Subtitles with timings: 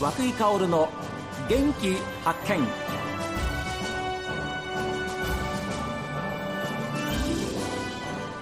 [0.00, 0.88] 和久井薫の
[1.46, 1.94] 元気
[2.24, 2.66] 発見。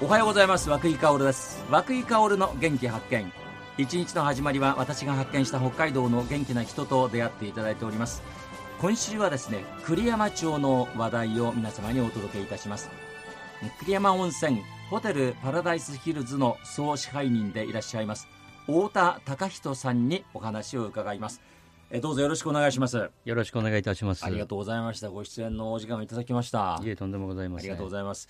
[0.01, 0.71] おはようございます。
[0.71, 1.65] 和久井薫です。
[1.69, 3.33] 和久井薫の元気発見。
[3.77, 8.23] 一日の始まりは私が発見した北海道の元気な人と出会っていただいております。
[8.81, 12.89] 今週はですね栗山町の話題を皆様にお届けいたします。
[13.81, 18.29] 栗山温泉ホテルパラダイスヒルズの総支配人でいらっしゃいます。
[18.69, 21.41] 太田隆人さんにお話を伺います。
[21.91, 23.11] えどうぞよろしくお願いします。
[23.25, 24.27] よろしくお願いいたします。
[24.27, 25.09] ありがとうございました。
[25.09, 26.79] ご出演のお時間をいただきました。
[26.85, 27.71] いえとんでもございません。
[27.71, 28.29] ありがとうございます。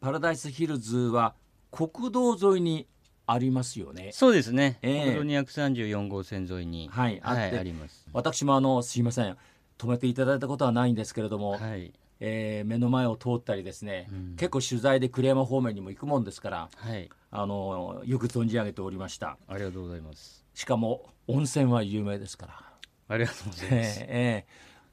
[0.00, 1.36] パラダイスヒルズは
[1.70, 2.88] 国道沿いに
[3.26, 4.10] ありますよね。
[4.12, 5.14] そうですね、ええ。
[5.14, 6.88] 国道234号線沿いに。
[6.90, 7.56] はいあって。
[7.56, 8.08] あります。
[8.12, 9.36] 私もあのすいません。
[9.78, 11.92] 止めていただいたことはないんですけれども、はい。
[12.18, 14.36] えー目の前を通ったりですね、うん。
[14.36, 19.36] 結構取材で栗山方面にも行くもんですからはいあのよく存じ上げておりました。
[19.48, 20.44] ありがとうございます。
[20.54, 22.62] しかも温泉は有名ですから。
[23.08, 24.00] ありがとうございえます。
[24.00, 24.46] ーえ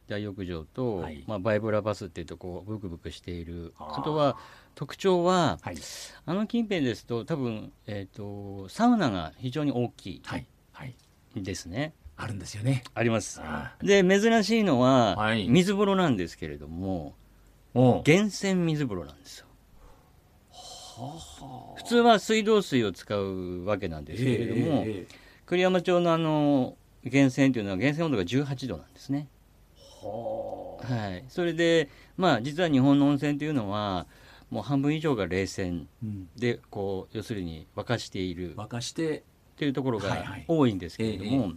[0.08, 1.24] 大浴場と、はい。
[1.28, 3.74] まあ、バイブラバスっていうとこうブクブクしている。
[3.78, 4.38] あとは
[4.76, 5.78] 特徴はーはい。
[6.26, 10.48] あの近辺ですと多分、えー、とサウナが非常に大きはい。
[10.74, 10.96] はい。
[11.36, 11.94] いですね。
[12.16, 12.84] あるんですよね。
[12.94, 13.40] あります。
[13.42, 15.48] あで珍しいのは、はい。
[15.48, 17.16] 水風呂なんですけれども
[17.74, 19.48] 源泉水風呂なんですよ
[21.76, 29.28] 普通は水道水を使うわけなんですけれども、ええええ栗山町のあの源泉というのは源泉温度が18度なんですね。
[30.02, 30.94] はあ。
[30.94, 34.08] はい、それで、まあ、実は日本の温泉というのは
[34.50, 36.30] もう半分以上が冷泉うん。
[36.38, 39.24] でこう要するに沸かしている沸かして
[39.58, 40.46] というところがはいはい。
[40.48, 41.52] 多いんですけれども、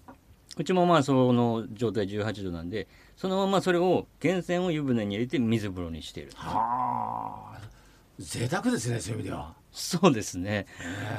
[0.56, 6.32] うちもまあその状態18度なんでそのままそれを源泉を湯船に入れて水風呂にしている。
[6.34, 6.85] はあ
[8.18, 9.54] 贅沢ですねそういう意味では。
[9.72, 10.66] そうですね。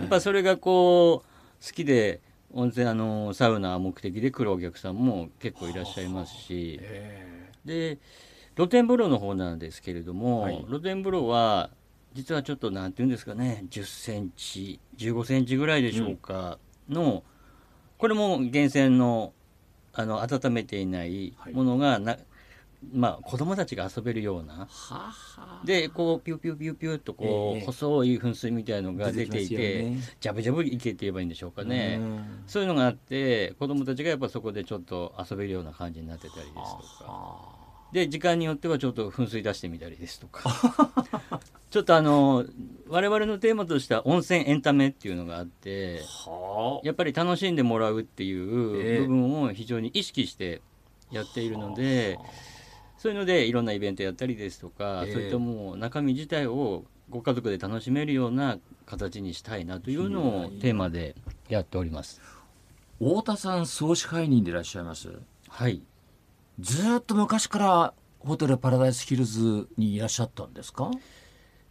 [0.01, 2.21] やっぱそれがこう好きで
[2.53, 6.79] 温泉あのサウナ目的で来るお客さんも結構いらっしゃいますし。
[6.81, 7.99] えで
[8.55, 10.65] 露天風呂の方なんですけれども、はい。
[10.67, 11.69] 露天風呂は
[12.13, 16.57] 実はちょっとなんていうんですかね10センチ15センチぐらいでしょうか
[16.89, 17.23] の、
[17.99, 19.33] これも源泉の
[19.93, 21.33] あの温めていない。
[21.53, 22.17] ものがな、
[22.93, 24.53] まあ子供たちが遊べるような。
[24.53, 25.61] はあはあ。
[25.65, 27.65] でこうピュピュピュピュっとこう、ええ。
[27.65, 29.97] 細い噴水みたいのが出ていてね。
[30.19, 32.43] ジャブジャブ池って言えばいいんでしょうかね、うん。
[32.45, 36.53] そういうのがあって子供たちがやっぱそこでちょっと遊べるような感じになってたりです
[36.99, 37.11] とか。
[37.11, 37.57] は
[37.91, 40.43] で時間によってはちょっと噴水出してみたりですとか。
[41.69, 42.45] ちょっとあの
[42.87, 46.01] 我々のテーマとしては温泉エンタメっていうのがあって
[46.83, 48.35] やっぱり楽しんでもらうっていええ。
[48.35, 50.61] う部分を非常に意識して
[51.11, 52.17] やっているので、
[52.97, 55.13] そういうのでいろんなイベントやったりですとか、ええ。
[55.13, 61.15] そういったもう中身自体をご家族で楽しめるような形にしたいなというのをテーマで
[61.47, 62.19] やっております。
[62.99, 65.11] 太田さん総支配人でいらっしゃいます
[65.49, 65.81] はい。
[66.59, 70.89] ずーっと昔からホテルパラダイスヒルズにいらっしゃったんですか？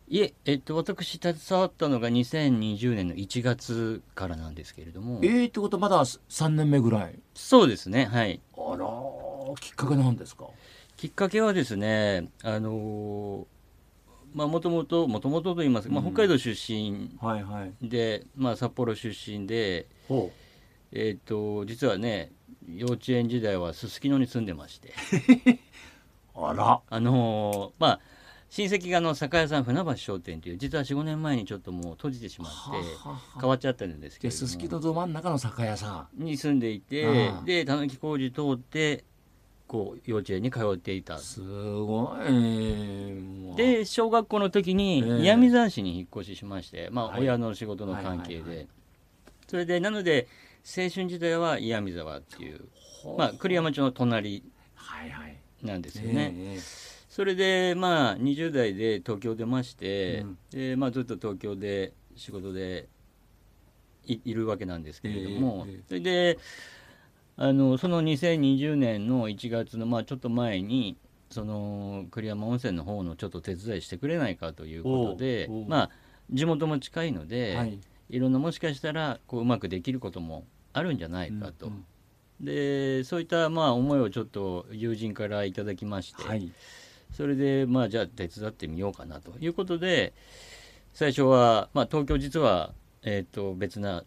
[0.08, 5.18] いえ、えっと、私携わったのが2020年の1月からなんですけれども。
[5.24, 7.18] えー、ってことはまだ3年目ぐらい。
[7.34, 8.40] そうですねはい。
[8.56, 8.86] あら
[9.60, 10.44] きっかけなんですか？
[10.96, 13.44] きっかけはですねあのー
[14.34, 16.12] まあもともともともとと言いますか、まあ、うん。
[16.12, 17.72] 北海道出身はいはい。
[17.88, 20.30] で、まあ、札幌出身で、ほ
[20.92, 22.32] えっと実はね
[22.68, 24.92] 幼稚園時代はすすきのに住んでまして。
[26.36, 26.80] う あら。
[26.88, 28.00] あのーまあ
[28.48, 32.58] 親戚があの酒屋さん船橋商店という実は45年前にちょっともう閉じてしまって
[33.40, 39.04] 変わっちゃったんですけれどすすきのど真ん中の酒屋さに住んでいてでたぬき工事通って
[39.66, 41.16] こう幼稚園に通っていた。
[41.16, 43.56] んすごい。
[43.56, 45.24] で小学校の時にええ。
[45.24, 47.22] 岩見沢市に引っ越ししまして、まあ、はい。
[47.22, 48.66] 親の仕事の関係はいはいはで
[49.48, 50.26] それでなので
[50.64, 52.68] 青春時代は岩見沢っていう、
[53.16, 54.42] まあ、栗山町の隣
[54.74, 55.36] はいはい。
[55.62, 56.32] なんですよね。
[56.36, 56.58] え
[57.08, 60.38] それでまあ20代で東京出まして、うん。
[60.50, 62.88] でまあ、ずっと東京で仕事で
[64.06, 65.82] いいるわけなんですけれども、ええええ。
[65.88, 66.38] それで
[67.38, 70.96] あのその2020年の1月の、まあ、ちょっと前に
[71.30, 75.90] その栗山温泉の方のちょっと手伝いしてくれないかということでまあ
[76.30, 77.78] 地元も近いのえで、はい。
[78.08, 81.66] い、ろんなもしかしたらこううまくできることもあるんじゃないかと。
[81.66, 81.76] うんう
[82.42, 82.44] ん。
[82.44, 86.50] でそういったまあ思いをちょっと友人からいただきまして、はい。
[87.12, 90.12] それでまあじゃあ手伝ってみようかなということで
[90.92, 92.72] 最初は、まあ、東京実は、
[93.02, 94.04] えー、と別な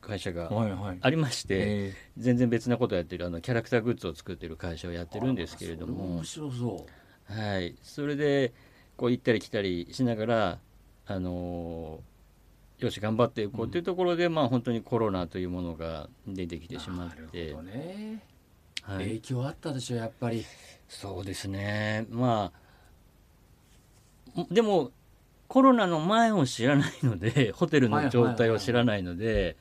[0.00, 0.98] 会社がはいはい。
[1.00, 6.20] ありまして、え全然別なことをやってるあのキャラクターグッズを作ってる会社をやってるんですけれども。
[6.22, 6.86] あそれ面、白そ
[7.26, 8.52] はい、それで
[8.96, 10.58] こう行ったり来たりしながら
[11.06, 18.22] あのーよし頑張っていこうというところで、まあ本当にコロナというものが出てきうてしまっなるてほどね。
[18.82, 20.44] はい、影響あったでしょやっぱり。
[20.88, 22.06] そうですね。
[22.08, 22.52] ま
[24.36, 24.92] あでも
[25.48, 29.56] コロナの前を知らないのでホテルの状態を知らないので、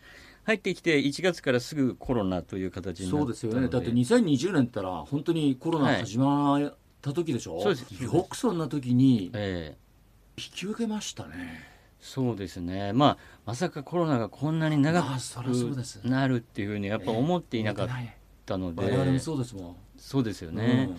[0.48, 3.68] 入ってきて1月からすぐコロナという形になそうですよね。
[3.68, 8.04] だって2020年ったら本当にコロナ始まった時でしょ、はい、そうです。
[8.04, 9.76] よくそんな時に引
[10.36, 15.06] き受けましたね、ええそうですね、まあ、まさかコロナがこんなに長く
[16.04, 17.90] なるっていうふうにやっぱ思っていなかっ
[18.46, 19.76] たので、我々もそうですもん。
[19.98, 20.90] そうですよね、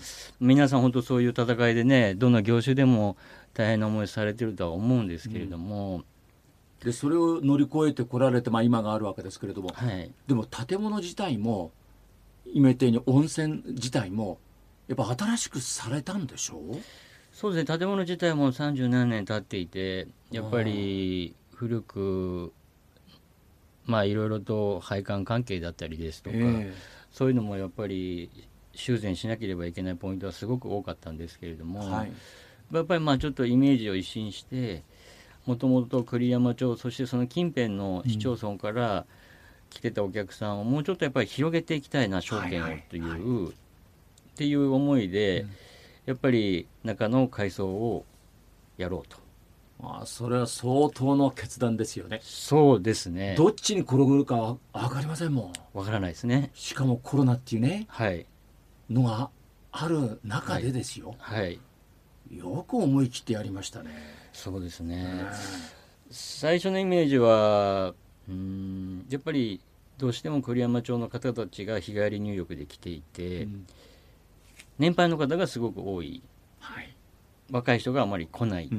[0.41, 3.17] うん、皆さん本当そういう戦いでねどんな業種でも
[3.55, 6.05] 大変な思いされてるとは思うんですけれども、うん、
[6.85, 11.73] でそれを乗り越えてこられて、まあ、今があるわけですけれども、はい、でも建物自体も
[12.47, 14.39] 今言ったように温泉自体も
[14.87, 16.77] やっぱ新しくされたんでしょう？
[17.33, 17.79] そうですね。
[17.79, 22.53] 建物自体も三十何年経っていてやっぱり古く
[23.85, 26.73] まあいろいろと配管関係だったりですとか、えー、
[27.11, 28.31] そういうのもやっぱり
[28.75, 32.13] 修繕しなければいけないポイントはすごく多かったんですけれども、はい、
[32.73, 34.85] やっぱりまあちょっとイメージを一新して
[35.49, 39.07] もともと栗山町そしてその近辺の市町村から
[39.71, 43.53] 来てたお客さんをもうちょっとやっぱり広げていきたいな証券をという、はいはいはい、っ
[44.37, 45.41] ていう思いで。
[45.41, 45.51] うん
[46.09, 48.07] やっぱり中の改装を
[48.79, 49.19] やろうと。
[49.83, 52.21] あそれは相当の決断ですよね。
[52.23, 53.35] そうですね。
[53.37, 55.53] どっちに転ぶか分かりませんもん。
[55.75, 56.51] 分からないですね。
[56.55, 58.25] しかもコロナっていうね、はい、
[58.89, 59.29] のが
[59.71, 61.15] ある中でですよ。
[61.19, 61.43] はい。
[61.43, 61.61] はい、
[62.31, 63.91] よく思い切ってやりましたね。
[64.33, 65.27] そうですね。
[66.11, 67.95] 最初のイメージは、
[68.29, 69.61] うん、やっぱり
[69.99, 73.67] どうしても栗山町の方たちが日帰り入浴で来ていて、うん。
[74.79, 76.23] 年配の方がすごく多い、
[76.61, 76.95] はい、
[77.51, 78.71] 若い人があまり来ない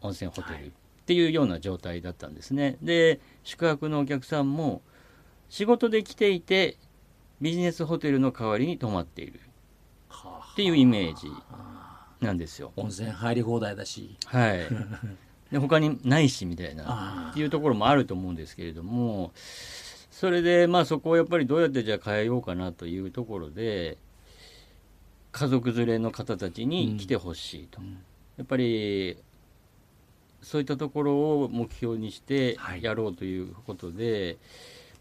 [0.00, 0.70] 温泉ホテルっ
[1.04, 2.78] ていうような状態だったんですね。
[2.82, 4.80] で宿泊のお客さんも
[5.50, 6.76] 仕事で来ていて
[7.42, 9.40] ビジネスホテルの代わりに泊まっている。
[10.52, 11.28] っていうイメージ
[12.22, 12.72] なんですよ。
[12.76, 14.16] 温泉入り放題だし。
[14.26, 14.60] はい。
[15.52, 19.32] で他にないしみたいなっていうところもあると思うんですけれども
[20.10, 23.98] それでまあそこをやっぱりどうやってじゃあ変えようかなというところで
[25.30, 27.98] 家族連れの方たちに来てほしいと、うん、
[28.38, 29.18] やっぱり
[30.42, 34.36] そういったところを目標にしてやろうということで、はい、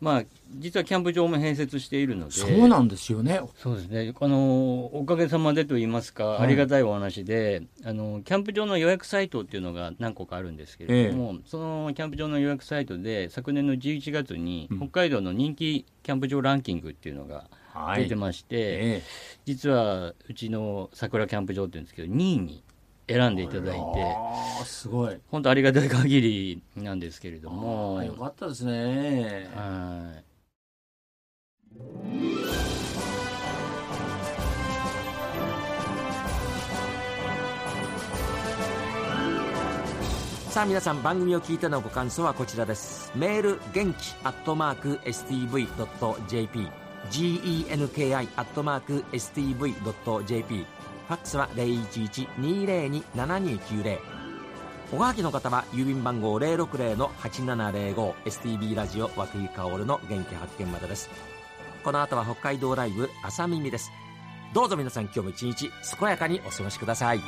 [0.01, 0.23] まあ
[0.57, 2.31] 実はキャンプ場も併設しているので。
[2.31, 3.39] そうなんですよね。
[3.55, 4.13] そうですね。
[4.19, 17.61] あのおかげさまでと言いますか、はい、ありがたいお話であのキャンプ場の予約サイトっていうのが何個かあるんですけれども、ええ、そのキャンプ場の予約サイトで昨年の11月に北海道の人気キャンプ場ランキングっていうのが、うん
[17.95, 19.03] 出てまして、はいええ、
[19.45, 22.63] 実はうちの桜キャンプ場っていうんですけど2位に
[23.11, 24.15] 選んでいただいて。
[24.65, 25.17] すごい。
[25.29, 28.01] 本当ありがたい限りなんですけれども。
[28.03, 29.49] よかったですね。
[29.55, 30.23] はい。
[40.51, 43.09] さあ皆さん番組を聞いてのご感想はこちらです。
[43.15, 46.67] メール元気アットマーク STV.jp
[47.09, 48.25] genki.stv.jp
[50.57, 54.21] ファックスは011-202-7290
[54.93, 61.09] おはがきの方は郵便番号 060-8705STB ラジオ和久井薫の元気発見までです。
[61.83, 63.89] この後は北海道ライブ朝耳です。
[64.53, 67.21] どうぞ皆さん今日も一日健やかにお過ごしください。